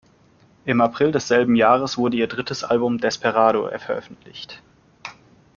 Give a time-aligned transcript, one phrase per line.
[0.65, 4.59] Im April desselben Jahres wurde ihr drittes Album "Desperado" veröffentlicht.